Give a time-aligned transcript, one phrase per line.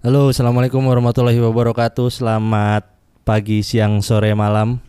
[0.00, 2.08] Halo, assalamualaikum warahmatullahi wabarakatuh.
[2.08, 2.88] Selamat
[3.20, 4.80] pagi, siang, sore, malam.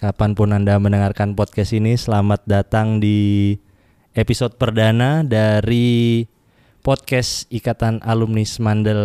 [0.00, 3.52] Kapan pun anda mendengarkan podcast ini, selamat datang di
[4.16, 6.24] episode perdana dari
[6.80, 9.04] podcast Ikatan Alumni Mandel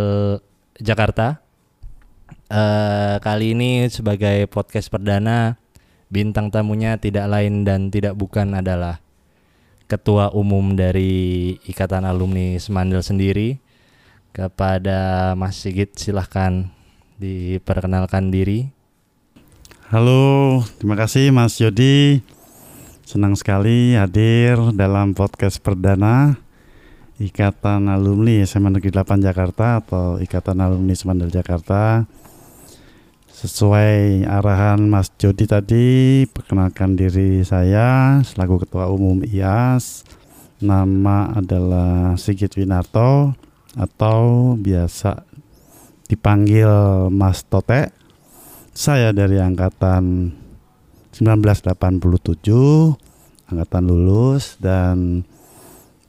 [0.79, 1.43] Jakarta.
[2.47, 5.59] Eh, kali ini sebagai podcast perdana,
[6.07, 9.03] bintang tamunya tidak lain dan tidak bukan adalah
[9.91, 13.66] ketua umum dari Ikatan Alumni Semandel sendiri.
[14.37, 16.69] Kepada Mas Sigit silahkan
[17.17, 18.69] diperkenalkan diri.
[19.89, 22.21] Halo, terima kasih Mas Yodi.
[23.01, 26.37] Senang sekali hadir dalam podcast perdana
[27.17, 32.05] Ikatan Alumni SMA Negeri 8 Jakarta atau Ikatan Alumni Semandel Jakarta.
[33.33, 35.87] Sesuai arahan Mas Jody tadi,
[36.29, 40.05] perkenalkan diri saya selaku Ketua Umum IAS.
[40.61, 43.46] Nama adalah Sigit Winarto
[43.77, 45.21] atau biasa
[46.09, 46.65] dipanggil
[47.13, 47.93] Mas Tote.
[48.73, 50.33] Saya dari angkatan
[51.13, 52.97] 1987,
[53.49, 55.21] angkatan lulus dan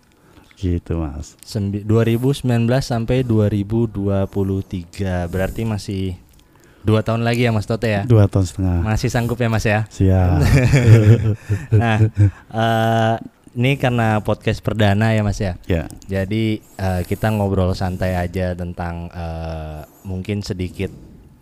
[0.58, 1.36] Gitu, Mas.
[1.46, 6.16] Sembi- 2019 sampai 2023 berarti masih
[6.84, 8.04] dua tahun lagi ya Mas Tote ya.
[8.04, 8.78] Dua tahun setengah.
[8.84, 9.88] Masih sanggup ya Mas ya.
[9.88, 10.40] Siap.
[11.74, 11.98] Nah,
[12.50, 13.16] eh,
[13.54, 15.56] ini karena podcast perdana ya Mas ya.
[15.66, 15.88] ya.
[16.06, 20.92] Jadi eh, kita ngobrol santai aja tentang eh, mungkin sedikit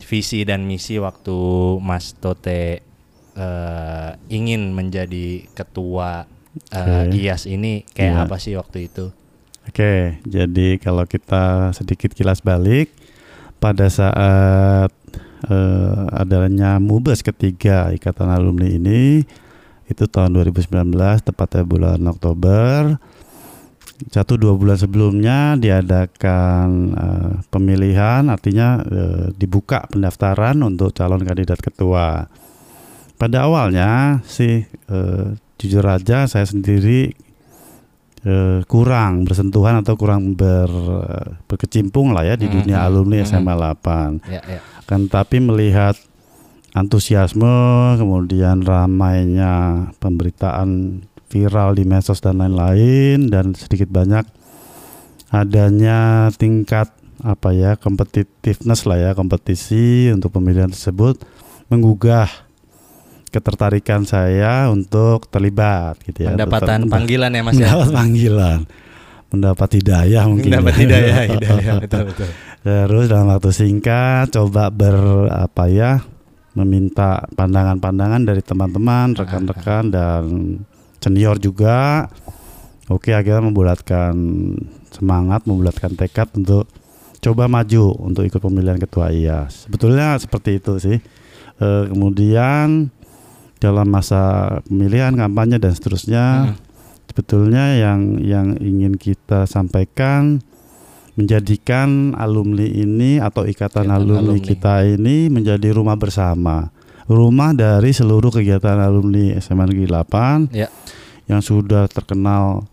[0.01, 1.37] visi dan misi waktu
[1.79, 2.83] Mas Tote
[3.31, 6.27] eh, ingin menjadi ketua
[6.69, 7.15] eh, Oke.
[7.17, 8.23] IAS ini kayak Iya.
[8.27, 9.09] apa sih waktu itu?
[9.61, 12.89] Oke, jadi kalau kita sedikit kilas balik
[13.61, 14.89] pada saat
[15.47, 19.23] eh, adanya Mubes ketiga Ikatan Alumni ini.
[19.87, 20.71] Itu tahun 2019
[21.25, 22.95] tepatnya bulan Oktober.
[24.09, 32.25] Satu dua bulan sebelumnya diadakan eh, pemilihan artinya eh, dibuka pendaftaran untuk calon kandidat ketua.
[33.17, 35.25] Pada awalnya sih eh,
[35.61, 37.13] jujur aja saya sendiri
[38.21, 40.69] eh, kurang bersentuhan atau kurang ber,
[41.45, 43.25] berkecimpung lah ya di Mhm, dunia alumni mhm.
[43.25, 44.59] SMA 8 Ya, ya.
[44.85, 45.97] kan tapi melihat
[46.71, 47.51] antusiasme
[47.97, 54.23] kemudian ramainya pemberitaan viral di medsos dan lain-lain dan sedikit banyak
[55.29, 61.21] adanya tingkat apa ya competitiveness lah ya kompetisi untuk pemilihan tersebut
[61.69, 62.27] menggugah
[63.31, 67.59] ketertarikan saya untuk terlibat gitu ya Pendapatan Tetap- panggilan ya Mas ya.
[67.65, 68.59] mendapat panggilan
[69.31, 70.81] mendapat hidayah mungkin Mendapat ya.
[70.83, 72.29] hidayah, hidayah betul betul.
[72.61, 74.97] Terus dalam waktu singkat coba ber
[75.27, 76.03] apa ya
[76.51, 80.23] meminta pandangan-pandangan dari teman-teman, rekan-rekan dan
[80.99, 82.11] senior juga.
[82.85, 84.11] Oke akhirnya membulatkan
[84.91, 86.67] semangat, membulatkan tekad untuk
[87.17, 89.65] coba maju untuk ikut pemilihan ketua IAS.
[89.65, 90.97] Sebetulnya seperti itu sih.
[91.55, 92.91] Eh, kemudian
[93.61, 94.21] dalam masa
[94.65, 96.57] pemilihan kampanye dan seterusnya Hmm.
[97.05, 100.41] sebetulnya yang yang ingin kita sampaikan
[101.13, 104.41] menjadikan alumni ini atau ikatan Ikatan alumni, alumni.
[104.41, 106.71] kita ini menjadi rumah bersama.
[107.05, 110.71] Rumah dari seluruh kegiatan alumni SMA Negeri 8 Ya.
[111.27, 112.63] yang sudah terkenal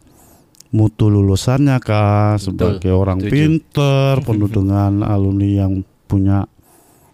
[0.71, 2.45] mutu lulusannya kah Betul,
[2.79, 3.33] sebagai orang setuju.
[3.33, 5.73] pinter, penuh dengan alumni yang
[6.07, 6.47] punya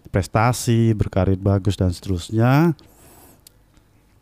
[0.07, 2.77] prestasi, berkarir bagus dan seterusnya.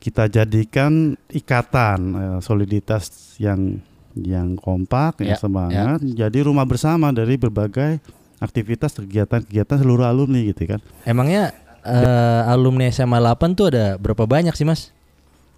[0.02, 3.78] Kita jadikan ikatan eh, soliditas yang
[4.18, 7.96] yang kompak, Ya, yang semangat, jadi rumah bersama dari berbagai
[8.42, 10.82] aktivitas kegiatan-kegiatan seluruh alumni gitu kan.
[11.06, 11.54] Emangnya
[11.86, 14.90] eh, alumni SMA 8 tuh ada berapa banyak sih Mas?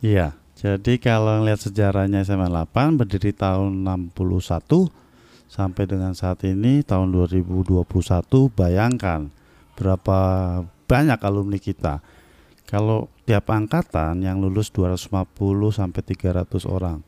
[0.04, 0.37] Iya.
[0.54, 3.84] Jadi kalau lihat sejarahnya SMA 8 berdiri tahun
[4.15, 4.88] 61
[5.50, 7.84] sampai dengan saat ini tahun 2021
[8.54, 9.28] bayangkan
[9.75, 10.19] berapa
[10.87, 12.00] banyak alumni kita.
[12.64, 15.28] Kalau tiap angkatan yang lulus 250
[15.72, 16.98] sampai 300 orang.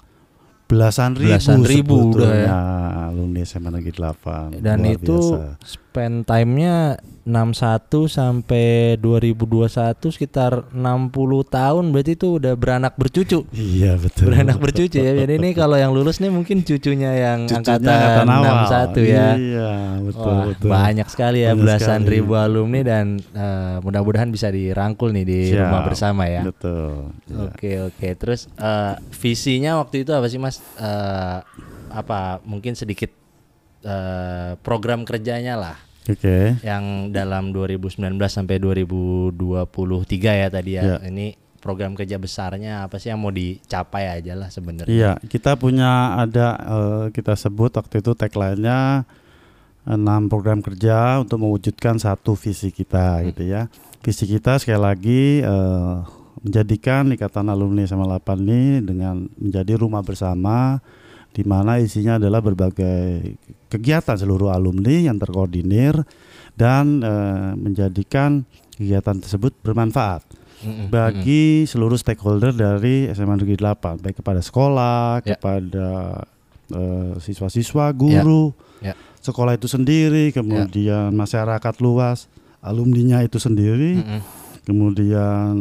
[0.67, 2.59] Belasan ribu, Belasan ribu udah ya.
[3.17, 4.61] Alumni SMA Negeri 8.
[4.61, 5.57] Dan Luar itu biasa.
[5.65, 8.67] spend time-nya 61 sampai
[8.97, 9.67] 2021
[10.07, 11.11] sekitar 60
[11.49, 13.43] tahun berarti itu udah beranak bercucu.
[13.51, 14.31] Iya betul.
[14.31, 15.17] Beranak bercucu ya.
[15.17, 18.95] Jadi ini kalau yang lulus nih mungkin cucunya yang Cucunya angkatan, awal.
[18.95, 19.29] 61 ya.
[19.35, 19.73] Iya
[20.05, 20.69] betul Wah, betul.
[20.71, 22.15] banyak sekali ya Banyak belasan sekali.
[22.15, 25.67] ribu alumni dan eh, mudah-mudahan bisa dirangkul nih di Siap.
[25.67, 26.47] rumah bersama ya.
[26.47, 27.11] Betul.
[27.27, 27.39] Iya.
[27.43, 28.09] Oke oke.
[28.15, 30.63] Terus eh, visinya waktu itu apa sih mas?
[30.79, 31.39] Eh,
[31.97, 33.09] apa mungkin sedikit
[33.81, 35.77] eh, program kerjanya lah
[36.07, 36.61] Oke.
[36.63, 39.35] yang dalam 2019 sampai 2023
[40.45, 40.83] ya tadi ya.
[40.85, 40.97] Ya.
[41.09, 44.87] Ini program kerja besarnya apa sih yang mau dicapai aja lah sebenarnya.
[44.87, 49.03] Iya, kita punya ada uh, kita sebut waktu itu tagline-nya
[49.87, 53.25] enam program kerja untuk mewujudkan satu visi kita hmm.
[53.35, 53.67] gitu ya.
[54.07, 56.07] Visi kita sekali lagi uh,
[56.47, 60.79] menjadikan Ikatan Alumni sama 8 ini dengan menjadi rumah bersama
[61.37, 63.37] di mana isinya adalah berbagai
[63.69, 66.01] kegiatan seluruh alumni yang terkoordinir
[66.57, 70.25] dan uh, menjadikan kegiatan tersebut bermanfaat
[70.65, 70.89] mm-hmm.
[70.89, 75.37] bagi seluruh stakeholder dari SMA Negeri 8 baik kepada sekolah, yeah.
[75.37, 75.89] kepada
[76.73, 78.93] uh, siswa-siswa, guru, yeah.
[78.93, 78.97] Yeah.
[79.21, 81.21] sekolah itu sendiri, kemudian yeah.
[81.21, 82.33] masyarakat luas,
[82.65, 84.21] alumninya itu sendiri, mm-hmm.
[84.65, 85.53] kemudian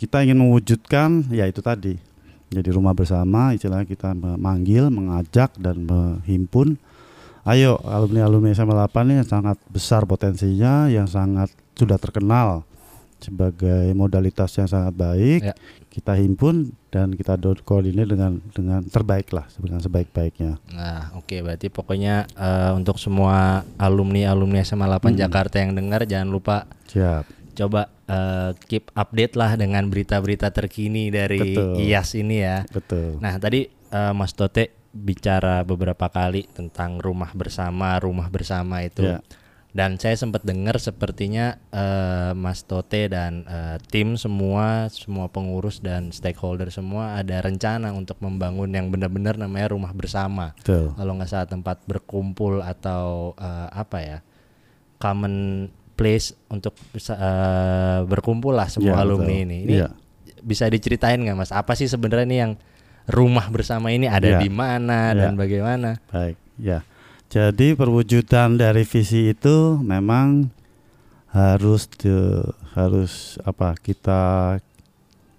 [0.00, 2.07] kita ingin mewujudkan ya itu tadi
[2.48, 6.80] jadi rumah bersama istilahnya kita memanggil, mengajak dan menghimpun
[7.48, 12.68] ayo alumni alumni SMA 8 ini yang sangat besar potensinya yang sangat sudah terkenal
[13.18, 15.54] sebagai modalitas yang sangat baik ya.
[15.90, 17.34] kita himpun dan kita
[17.66, 20.62] koordinir dengan dengan terbaik lah dengan sebaik-baiknya.
[20.70, 25.18] Nah, oke okay, berarti pokoknya uh, untuk semua alumni alumni SMA 8 hmm.
[25.18, 27.26] Jakarta yang dengar jangan lupa Siap.
[27.58, 31.82] Coba uh, keep update lah dengan berita-berita terkini dari Betul.
[31.82, 32.62] IAS ini ya.
[32.70, 33.18] Betul.
[33.18, 39.02] Nah, tadi uh, Mas Tote bicara beberapa kali tentang rumah bersama, rumah bersama itu.
[39.02, 39.18] Ya
[39.78, 46.08] dan saya sempat dengar sepertinya uh, Mas Tote dan uh, tim semua semua pengurus dan
[46.08, 50.96] stakeholder semua ada rencana untuk membangun yang benar-benar namanya rumah bersama Betul.
[50.96, 54.18] kalau nggak salah tempat berkumpul atau uh, apa ya
[54.96, 56.78] common place untuk
[57.10, 59.44] uh, berkumpul lah semua ya, alumni betul.
[59.50, 59.90] ini ini ya.
[60.46, 62.52] bisa diceritain nggak Mas apa sih sebenarnya ini yang
[63.10, 64.40] rumah bersama ini ada ya.
[64.40, 65.26] di mana ya.
[65.26, 66.86] dan bagaimana baik ya
[67.28, 70.48] jadi perwujudan dari visi itu memang
[71.28, 72.08] harus di,
[72.72, 74.56] harus apa kita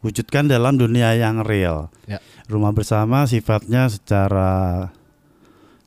[0.06, 1.90] wujudkan dalam dunia yang real.
[2.06, 2.22] Ya.
[2.46, 4.90] Rumah bersama sifatnya secara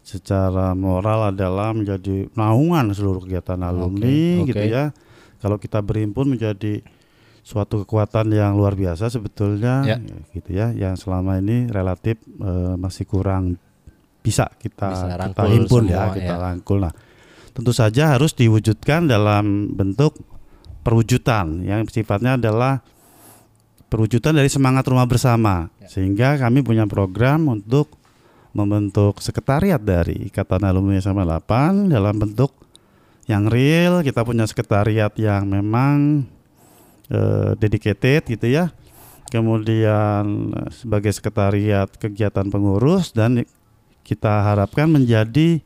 [0.02, 4.48] secara moral adalah menjadi naungan seluruh kegiatan alumni okay, okay.
[4.50, 4.84] gitu ya.
[5.38, 6.82] Kalau kita berhimpun menjadi
[7.42, 9.98] suatu kekuatan yang luar biasa sebetulnya ya.
[10.30, 13.58] gitu ya yang selama ini relatif uh, masih kurang
[14.22, 16.42] bisa kita bisa kita himpun ya, semua, ya kita ya.
[16.42, 16.78] rangkul.
[16.86, 16.94] Nah,
[17.50, 20.22] tentu saja harus diwujudkan dalam bentuk
[20.86, 22.78] perwujudan yang sifatnya adalah
[23.90, 25.66] perwujudan dari semangat rumah bersama.
[25.82, 25.90] Ya.
[25.90, 28.01] Sehingga kami punya program untuk
[28.52, 32.52] membentuk sekretariat dari Ikatan Alumni SMA 8 dalam bentuk
[33.26, 34.04] yang real.
[34.04, 36.28] Kita punya sekretariat yang memang
[37.08, 38.72] uh, dedicated gitu ya.
[39.32, 43.48] Kemudian sebagai sekretariat kegiatan pengurus dan
[44.04, 45.64] kita harapkan menjadi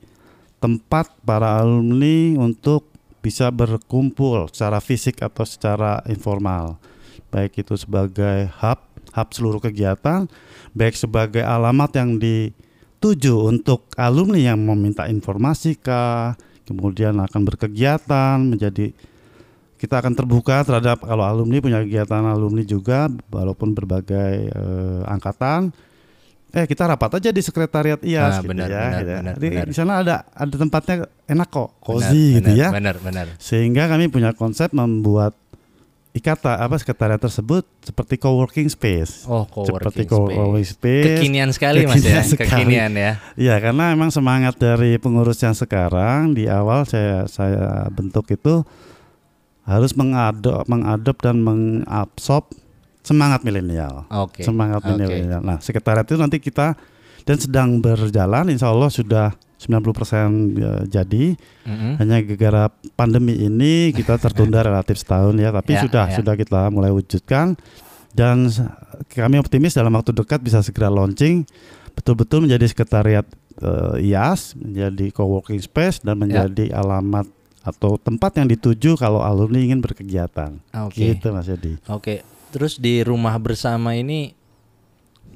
[0.63, 2.87] tempat para alumni untuk
[3.19, 6.79] bisa berkumpul secara fisik atau secara informal
[7.35, 8.81] baik itu sebagai hub
[9.13, 10.31] hub seluruh kegiatan
[10.73, 12.23] baik sebagai alamat yang
[12.97, 16.33] dituju untuk alumni yang meminta informasi kah
[16.65, 18.97] kemudian akan berkegiatan menjadi
[19.77, 25.77] kita akan terbuka terhadap kalau alumni punya kegiatan alumni juga walaupun berbagai eh, angkatan
[26.57, 28.81] eh kita rapat aja di sekretariat IAS ah, gitu benar, ya.
[28.81, 29.13] Benar, gitu.
[29.13, 29.67] benar, di, benar.
[29.69, 30.97] di sana ada ada tempatnya
[31.29, 32.73] enak kok, cozy gitu ya.
[32.73, 33.27] Benar, benar.
[33.37, 35.37] Sehingga kami punya konsep membuat
[36.17, 39.29] ikata apa sekretariat tersebut seperti co-working space.
[39.29, 41.21] Oh, co-working seperti co-working space.
[41.21, 42.49] Kekinian sekali Mas ya, sekali.
[42.49, 43.13] kekinian ya.
[43.37, 48.65] Iya, karena emang semangat dari pengurus yang sekarang di awal saya saya bentuk itu
[49.69, 52.49] harus mengadop mengadop dan mengabsorb
[53.05, 54.09] semangat milenial.
[54.09, 54.49] Okay.
[54.49, 54.97] Semangat okay.
[54.97, 55.45] milenial.
[55.45, 56.81] Nah, sekretariat itu nanti kita
[57.27, 61.93] dan sedang berjalan insya Allah sudah 90% ya, jadi mm-hmm.
[61.99, 62.65] hanya gara-gara
[62.95, 66.17] pandemi ini kita tertunda relatif setahun ya tapi yeah, sudah yeah.
[66.17, 67.59] sudah kita mulai wujudkan
[68.15, 68.49] dan
[69.13, 71.45] kami optimis dalam waktu dekat bisa segera launching
[71.99, 73.27] betul-betul menjadi sekretariat
[73.65, 76.23] uh, IAS menjadi co-working space dan ya.
[76.23, 76.81] menjadi yeah.
[76.81, 77.27] alamat
[77.67, 80.63] atau tempat yang dituju kalau alumni ingin berkegiatan.
[80.71, 81.19] Okay.
[81.19, 81.75] Gitu Mas Yadi.
[81.91, 81.99] Oke.
[81.99, 82.19] Okay.
[82.55, 84.39] Terus di rumah bersama ini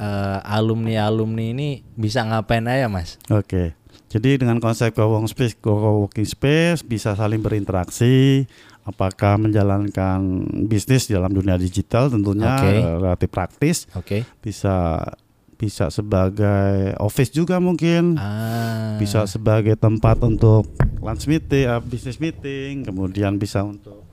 [0.01, 3.21] uh, alumni-alumni ini bisa ngapain aja, Mas?
[3.29, 3.77] Oke.
[4.11, 8.43] Jadi dengan konsep co-working space, co-working space bisa saling berinteraksi,
[8.83, 12.79] apakah menjalankan bisnis dalam dunia digital tentunya okay.
[12.83, 13.77] relatif praktis.
[13.95, 14.27] Oke.
[14.27, 14.43] Okay.
[14.43, 14.99] Bisa
[15.61, 18.97] bisa sebagai office juga mungkin, ah.
[18.97, 20.65] bisa sebagai tempat untuk
[21.05, 24.10] lunch meeting, uh, business meeting, kemudian bisa untuk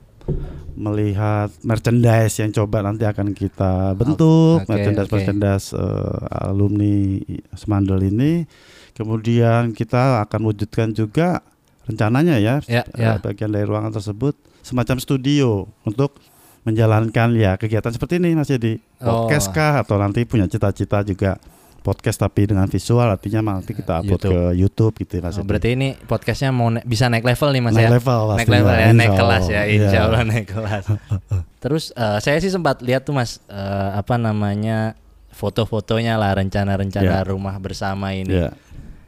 [0.78, 5.14] melihat merchandise yang coba nanti akan kita bentuk okay, merchandise okay.
[5.18, 7.18] merchandise uh, alumni
[7.58, 8.46] Semandel ini
[8.94, 11.42] kemudian kita akan wujudkan juga
[11.90, 13.18] rencananya ya yeah, yeah.
[13.18, 16.20] bagian dari ruangan tersebut semacam studio untuk
[16.62, 19.30] menjalankan ya kegiatan seperti ini Mas Jadi Oh.
[19.30, 21.38] podcast kah atau nanti punya cita-cita juga
[21.78, 24.32] podcast tapi dengan visual artinya nanti kita upload YouTube.
[24.32, 27.62] ke YouTube gitu ya Mas Oh, berarti ini podcastnya mau na- bisa naik level nih
[27.62, 27.90] mas naik ya?
[27.92, 29.66] level naik pastinya, level ya, naik kelas ya, Allah.
[29.68, 30.00] insya Iya.
[30.02, 30.84] Allah naik kelas.
[31.62, 34.94] Terus eh, saya sih sempat lihat tuh mas eh, apa namanya
[35.30, 37.26] foto-fotonya lah rencana-rencana Iya.
[37.26, 38.34] rumah bersama ini.
[38.36, 38.50] Iya.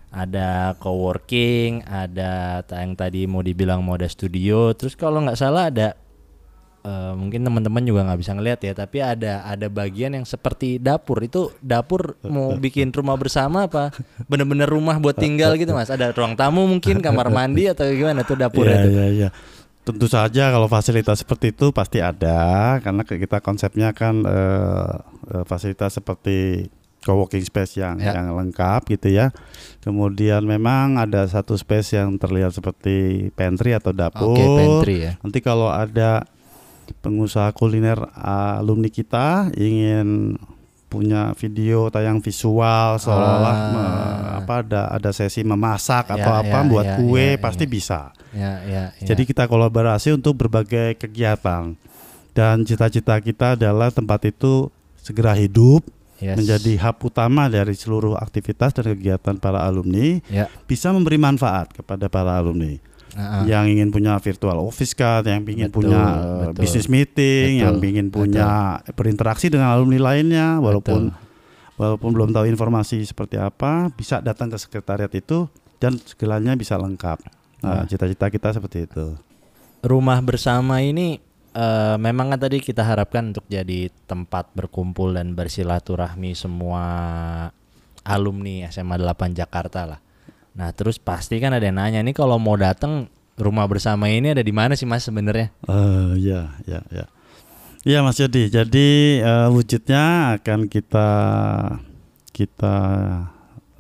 [0.09, 4.71] Ada coworking, ada yang tadi mau dibilang mau ada studio.
[4.73, 5.95] Terus kalau nggak salah ada
[6.81, 11.21] eh, mungkin teman-teman juga nggak bisa ngeliat ya, tapi ada ada bagian yang seperti dapur.
[11.21, 13.93] Itu dapur mau bikin rumah bersama apa?
[14.27, 15.89] Bener-bener rumah buat tinggal gitu mas?
[15.89, 18.89] Ada ruang tamu mungkin, kamar mandi atau gimana tuh dapur Iya, itu?
[18.91, 19.29] iya, iya.
[19.81, 24.93] Tentu saja kalau fasilitas seperti itu pasti ada karena kita konsepnya kan eh,
[25.33, 26.69] eh, fasilitas seperti
[27.01, 28.13] co-working space yang Ya.
[28.13, 29.33] yang lengkap gitu ya.
[29.81, 34.37] Kemudian memang ada satu space yang terlihat seperti pantry atau dapur.
[34.37, 35.13] Oke, pantry ya.
[35.25, 36.29] Nanti kalau ada
[36.93, 40.35] pengusaha kuliner alumni kita ingin
[40.87, 43.71] punya video tayang visual seolah-olah Ah.
[43.71, 43.99] me-
[44.41, 47.71] apa ada ada sesi memasak Ya, atau apa ya, buat ya, kue ya, pasti ya.
[47.71, 48.01] bisa.
[48.31, 49.07] Ya, ya, ya.
[49.07, 51.79] Jadi kita kolaborasi untuk berbagai kegiatan
[52.31, 54.67] dan cita-cita kita adalah tempat itu
[54.97, 55.87] segera hidup
[56.19, 56.37] Yes.
[56.37, 60.53] menjadi hub utama dari seluruh aktivitas dan kegiatan para alumni ya.
[60.67, 62.77] bisa memberi manfaat kepada para alumni
[63.17, 63.43] ah.
[63.47, 66.51] yang ingin punya virtual office card, yang ingin Betul, punya betul.
[66.51, 68.49] uh, business meeting, Betul, yang ingin punya
[68.95, 71.11] berinteraksi dengan alumni lainnya, walaupun
[71.81, 75.49] walaupun belum tahu informasi seperti apa, bisa datang ke sekretariat itu
[75.81, 77.19] dan segalanya bisa lengkap.
[77.65, 77.83] Nah.
[77.83, 79.17] Nah, cita-cita kita seperti itu.
[79.81, 81.17] Rumah bersama ini
[81.57, 86.85] eh, memang kan tadi kita harapkan untuk jadi tempat berkumpul dan bersilaturahmi semua
[88.05, 90.01] alumni SMA 8 Jakarta lah.
[90.55, 93.07] Nah, terus pasti kan ada yang nanya nih kalau mau datang
[93.41, 95.51] rumah bersama ini ada di mana sih Mas sebenarnya?
[95.67, 97.07] Eh, ya, ya, ya.
[97.81, 98.53] Iya Mas Yodi.
[98.53, 101.09] Jadi eh, wujudnya akan kita
[102.29, 102.77] kita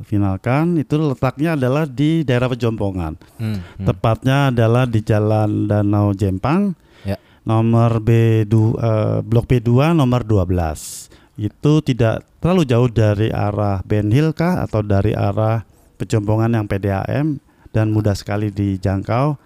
[0.00, 3.20] finalkan itu letaknya adalah di daerah Pejompongan.
[3.36, 3.84] Hmm, hmm.
[3.84, 6.72] Tepatnya adalah di Jalan Danau Jempang.
[7.04, 7.20] Ya.
[7.44, 11.40] Nomor B2 eh, Blok B2 nomor 12.
[11.40, 15.64] Itu tidak terlalu jauh dari arah Ben Hill kah atau dari arah
[16.00, 17.36] Pejompongan yang PDAM
[17.70, 19.36] dan mudah sekali dijangkau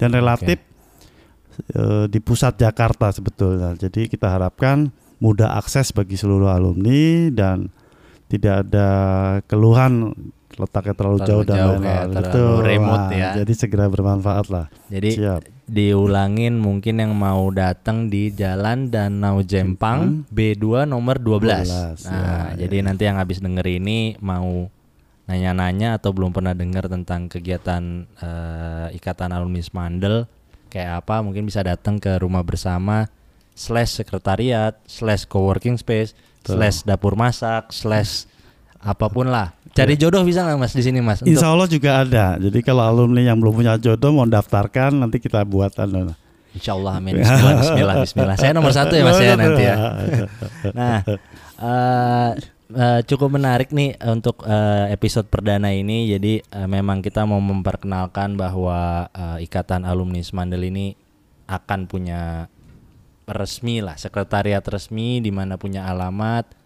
[0.00, 0.56] dan relatif
[1.76, 3.76] eh, di pusat Jakarta sebetulnya.
[3.76, 4.88] Jadi kita harapkan
[5.20, 7.68] mudah akses bagi seluruh alumni dan
[8.28, 8.88] tidak ada
[9.44, 10.14] keluhan
[10.58, 12.16] letaknya terlalu, Terlalu jauh dan jauh lain-lain.
[12.18, 12.52] Betul.
[12.66, 13.30] remote ya.
[13.40, 14.66] Jadi segera bermanfaat lah.
[14.90, 15.42] Jadi Siap.
[15.68, 22.02] diulangin mungkin yang mau datang di Jalan Danau Jempang B2 nomor 12.
[22.02, 24.66] 12, Nah, ya, jadi nanti yang habis denger ini mau
[25.28, 30.24] nanya-nanya atau belum pernah dengar tentang kegiatan eh, Ikatan Alumni Smandel
[30.68, 31.20] kayak apa?
[31.20, 33.06] Mungkin bisa datang ke rumah bersama
[33.52, 38.24] slash sekretariat slash coworking space slash dapur masak slash
[38.78, 39.52] apa pun lah.
[39.74, 41.20] Cari jodoh bisa nggak mas di sini mas?
[41.20, 42.40] Untuk- Insya Allah juga ada.
[42.40, 46.14] Jadi kalau alumni yang belum punya jodoh mau daftarkan nanti kita buat anu.
[46.56, 47.14] Insya Allah amin.
[47.20, 48.36] Bismillah Bismillah Bismillah.
[48.40, 49.76] Saya nomor satu ya mas ya nanti ya.
[50.78, 50.98] Nah
[51.58, 52.30] eh,
[52.70, 58.36] eh, cukup menarik nih untuk eh, episode perdana ini Jadi eh, memang kita mau memperkenalkan
[58.36, 60.92] bahwa eh, Ikatan Alumni Semandel ini
[61.48, 62.46] akan punya
[63.28, 66.56] resmi lah Sekretariat resmi di mana punya alamat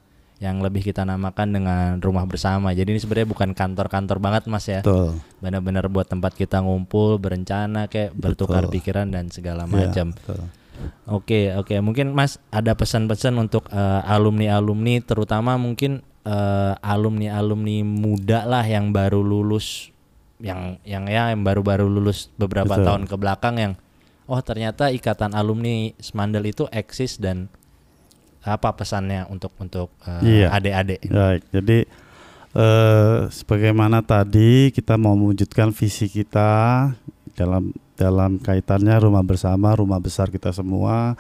[0.43, 2.75] yang lebih kita namakan dengan rumah bersama.
[2.75, 5.23] Jadi ini sebenarnya bukan kantor-kantor banget mas ya Betul.
[5.39, 8.75] benar-benar buat tempat kita ngumpul berencana kayak bertukar Betul.
[8.75, 10.43] pikiran dan segala Iya, macam betul.
[11.07, 13.69] Oke oke mungkin mas ada pesan-pesan untuk
[14.07, 16.01] alumni alumni terutama mungkin
[16.83, 19.93] alumni alumni muda lah yang baru lulus
[20.43, 22.87] yang yang ya yang baru-baru lulus beberapa Betul.
[22.87, 23.73] tahun ke belakang yang
[24.27, 27.47] oh ternyata ikatan alumni Smandel itu eksis dan
[28.43, 30.47] apa pesannya untuk untuk eh, Iya.
[30.51, 31.79] adik-adik Baik, jadi
[32.59, 36.91] eh, sebagaimana tadi kita mau mewujudkan visi kita
[37.35, 41.15] dalam dalam kaitannya rumah bersama, rumah besar kita semua.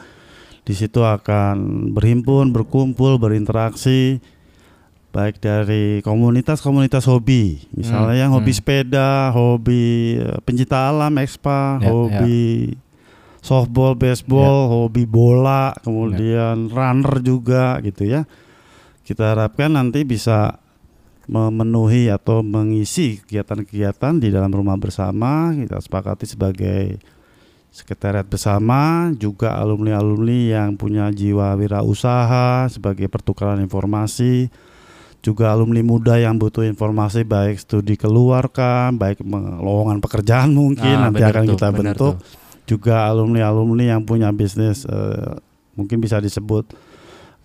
[0.63, 4.23] Di situ akan berhimpun, berkumpul, berinteraksi
[5.13, 8.59] baik dari komunitas-komunitas hobi, misalnya Hmm, yang hobi hmm.
[8.59, 12.73] sepeda, hobi eh, pencinta alam, expa, Ya, hobi
[13.45, 18.25] softball, baseball, hobi bola, kemudian runner juga gitu ya.
[19.05, 20.62] Kita harapkan nanti bisa
[21.27, 25.55] memenuhi atau mengisi kegiatan-kegiatan di dalam rumah bersama.
[25.55, 26.99] Kita sepakati sebagai
[27.73, 34.53] sekretariat bersama, juga alumni-alumni yang punya jiwa wirausaha sebagai pertukaran informasi,
[35.25, 39.25] juga alumni muda yang butuh informasi baik studi keluar kan, baik
[39.63, 42.41] lowongan pekerjaan mungkin Ah, nanti akan tuh, kita bentuk tuh.
[42.69, 45.33] juga alumni-alumni yang punya bisnis eh,
[45.73, 46.69] mungkin bisa disebut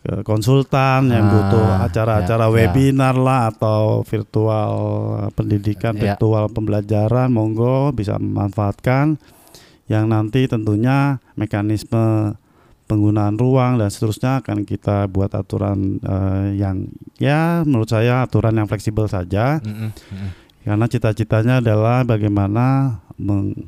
[0.08, 2.54] eh, konsultan yang Ah, butuh acara-acara ya, ya.
[2.54, 4.72] webinar lah atau virtual
[5.32, 6.16] pendidikan, Ya.
[6.16, 9.20] virtual pembelajaran, monggo bisa memanfaatkan
[9.86, 12.36] yang nanti tentunya mekanisme
[12.84, 16.88] penggunaan ruang dan seterusnya akan kita buat aturan eh, yang
[17.18, 20.30] ya menurut saya aturan yang fleksibel saja Mm-mm, mm-mm.
[20.64, 23.68] karena cita-citanya adalah bagaimana meng-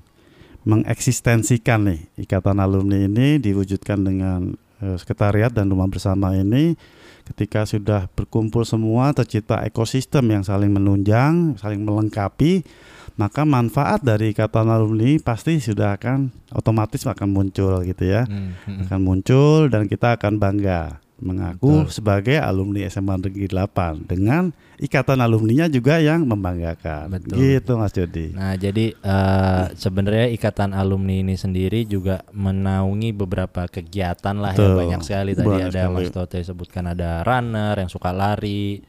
[0.64, 4.69] mengeksistensikan nih ikatan alumni ini diwujudkan dengan eh,
[5.00, 6.76] sekretariat dan rumah bersama ini
[7.30, 12.66] ketika sudah berkumpul semua tercipta ekosistem yang saling menunjang, saling melengkapi,
[13.20, 18.26] maka manfaat dari ikatan alumni pasti sudah akan otomatis akan muncul gitu ya.
[18.26, 18.86] Mm, mm-mm.
[18.88, 21.94] Akan muncul dan kita akan bangga mengaku Betul.
[21.94, 27.12] sebagai alumni SMA Negeri 8 dengan ikatan alumninya juga yang membanggakan.
[27.12, 27.36] Betul.
[27.38, 28.32] Gitu Mas Jody.
[28.32, 34.78] Nah, jadi eh, sebenarnya ikatan alumni ini sendiri juga menaungi beberapa kegiatan lah ya Betul.
[34.80, 35.96] banyak sekali tadi Banyak ada sekali.
[35.96, 38.80] Mas Tote sebutkan ada runner yang suka lari,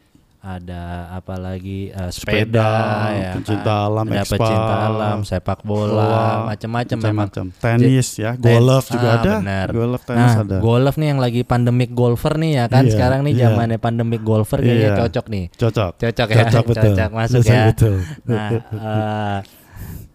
[0.40, 0.82] ada
[1.12, 2.72] apa lagi eh, sepeda,
[3.12, 3.86] ya pencinta kan?
[3.86, 7.28] alam, ada pecinta alam, sepak bola, macam-macam memang.
[7.28, 7.44] macam-macam.
[7.54, 9.32] Tenis ya, golf juga Ah, ada.
[9.38, 9.68] benar.
[9.68, 10.56] Golf tenis Nah, ada.
[10.58, 13.42] golf nih yang lagi pandemic golfer nih ya kan Iya, sekarang nih iya.
[13.46, 14.98] zamannya pandemic golfer kayaknya Iya.
[14.98, 15.44] cocok nih.
[15.52, 15.92] Cocok.
[15.98, 16.82] Cocok ya, Cocok betul.
[16.88, 17.64] cocok masuk Cocok ya.
[17.68, 17.94] betul.
[18.24, 19.38] Nah, eh,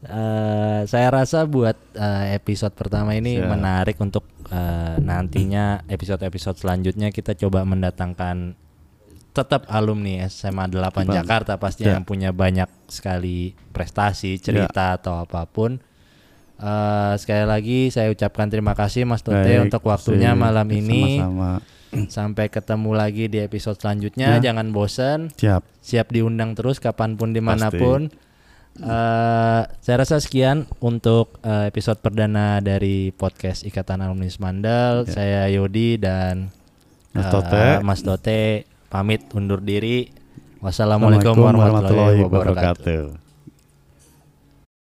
[0.05, 3.45] eh, saya rasa buat eh, episode pertama ini Siap.
[3.45, 8.57] menarik untuk eh, nantinya episode-episode selanjutnya kita coba mendatangkan
[9.35, 11.11] tetap alumni SMA 8 Bang.
[11.11, 11.95] Jakarta pastinya Ya.
[11.99, 15.75] yang punya banyak sekali prestasi, cerita atau apa pun.
[16.55, 20.39] Eh, sekali lagi saya ucapkan terima kasih Mas Tote Baik, untuk waktunya sip.
[20.39, 21.19] malam ini.
[21.19, 21.51] Sama-sama.
[22.07, 24.39] Sampai ketemu lagi di episode selanjutnya.
[24.39, 24.51] Ya.
[24.51, 25.63] Jangan bosan Siap.
[25.79, 28.07] siap diundang terus kapan pun di mana pun.
[28.75, 35.07] Eh, saya rasa sekian untuk eh, episode perdana dari podcast Ikatan Alumni Mandal.
[35.07, 35.11] Ya.
[35.11, 36.51] Saya Yodi dan
[37.11, 37.79] Mas Tote.
[37.79, 40.07] Mas Tote pamit undur diri.
[40.63, 43.11] Wassalamualaikum warahmatullahi wabarakatuh.
[43.11, 43.24] wabarakatuh.